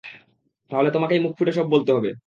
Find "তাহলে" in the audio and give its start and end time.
0.71-0.89